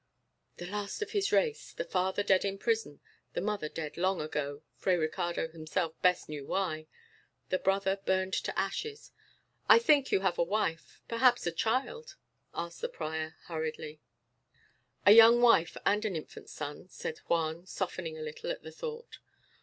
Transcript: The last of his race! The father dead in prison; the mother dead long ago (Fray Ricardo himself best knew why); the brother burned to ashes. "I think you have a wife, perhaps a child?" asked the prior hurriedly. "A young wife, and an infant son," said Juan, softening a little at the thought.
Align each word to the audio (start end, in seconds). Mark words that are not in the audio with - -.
The 0.57 0.65
last 0.65 1.03
of 1.03 1.11
his 1.11 1.31
race! 1.31 1.73
The 1.73 1.83
father 1.85 2.23
dead 2.23 2.43
in 2.43 2.57
prison; 2.57 3.01
the 3.33 3.39
mother 3.41 3.69
dead 3.69 3.97
long 3.97 4.19
ago 4.19 4.63
(Fray 4.73 4.95
Ricardo 4.95 5.47
himself 5.49 5.93
best 6.01 6.27
knew 6.27 6.43
why); 6.47 6.87
the 7.49 7.59
brother 7.59 7.97
burned 8.03 8.33
to 8.33 8.59
ashes. 8.59 9.11
"I 9.69 9.77
think 9.77 10.11
you 10.11 10.21
have 10.21 10.39
a 10.39 10.43
wife, 10.43 11.01
perhaps 11.07 11.45
a 11.45 11.51
child?" 11.51 12.15
asked 12.55 12.81
the 12.81 12.89
prior 12.89 13.35
hurriedly. 13.43 14.01
"A 15.05 15.11
young 15.11 15.39
wife, 15.39 15.77
and 15.85 16.03
an 16.03 16.15
infant 16.15 16.49
son," 16.49 16.89
said 16.89 17.19
Juan, 17.27 17.67
softening 17.67 18.17
a 18.17 18.23
little 18.23 18.49
at 18.49 18.63
the 18.63 18.71
thought. 18.71 19.19